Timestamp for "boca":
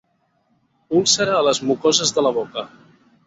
2.39-2.65